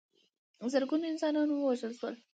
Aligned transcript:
زرګونه 0.73 1.05
انسانان 1.09 1.47
ووژل 1.51 1.93
شول. 1.99 2.15